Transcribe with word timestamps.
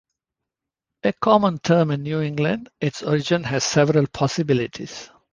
A 1.03 1.13
common 1.13 1.59
term 1.59 1.91
in 1.91 2.01
New 2.01 2.21
England, 2.21 2.71
its 2.79 3.03
origin 3.03 3.43
has 3.43 3.63
several 3.63 4.07
possibilities. 4.07 5.11